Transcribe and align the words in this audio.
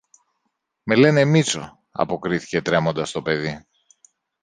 Με 0.83 0.95
λένε 0.95 1.25
Μήτσο, 1.25 1.79
αποκρίθηκε 1.91 2.61
τρέμοντας 2.61 3.11
το 3.11 3.21
παιδί 3.21 3.65